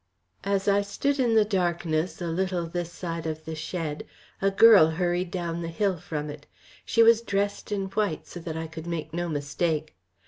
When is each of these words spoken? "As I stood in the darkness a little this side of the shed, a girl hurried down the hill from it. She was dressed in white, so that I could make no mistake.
"As 0.43 0.67
I 0.67 0.81
stood 0.81 1.19
in 1.19 1.35
the 1.35 1.45
darkness 1.45 2.19
a 2.23 2.27
little 2.29 2.65
this 2.65 2.91
side 2.91 3.27
of 3.27 3.45
the 3.45 3.53
shed, 3.53 4.03
a 4.41 4.49
girl 4.49 4.87
hurried 4.89 5.29
down 5.29 5.61
the 5.61 5.67
hill 5.67 5.97
from 5.97 6.27
it. 6.31 6.47
She 6.83 7.03
was 7.03 7.21
dressed 7.21 7.71
in 7.71 7.85
white, 7.85 8.25
so 8.25 8.39
that 8.39 8.57
I 8.57 8.65
could 8.65 8.87
make 8.87 9.13
no 9.13 9.29
mistake. 9.29 9.95